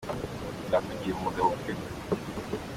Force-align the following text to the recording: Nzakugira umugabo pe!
Nzakugira 0.65 1.13
umugabo 1.15 1.51
pe! 1.63 1.71